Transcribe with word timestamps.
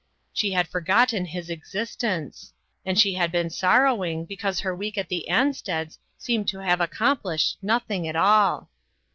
She 0.33 0.53
'had 0.53 0.67
forgotten 0.67 1.25
his 1.25 1.51
existence; 1.51 2.53
arid 2.87 2.97
she 2.97 3.13
had 3.13 3.31
been 3.31 3.51
sorrowing 3.51 4.25
because 4.25 4.61
her 4.61 4.75
week 4.75 4.97
at 4.97 5.09
the 5.09 5.27
Ansteds 5.29 5.99
seemed 6.17 6.47
to 6.47 6.57
have 6.63 6.81
accomplished 6.81 7.59
nothing 7.61 8.07
at 8.07 8.15
all. 8.15 8.71